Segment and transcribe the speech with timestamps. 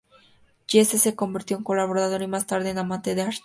[0.65, 3.39] Giese se convirtió en colaborador y más tarde en amante de Hirschfeld.